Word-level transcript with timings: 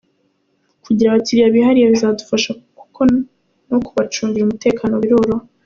Kugira 0.83 1.07
abakiliya 1.09 1.53
bihariye 1.55 1.87
bizadufasha 1.93 2.49
kuko 2.79 2.99
no 3.69 3.77
kubacungira 3.85 4.43
umutekano 4.45 4.93
biroroha. 5.03 5.43